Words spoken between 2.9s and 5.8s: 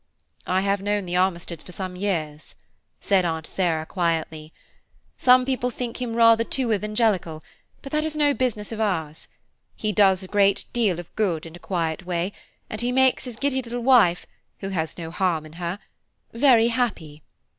said Aunt Sarah quietly. "Some people